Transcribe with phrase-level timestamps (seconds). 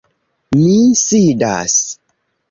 [0.61, 1.75] Mi sidas.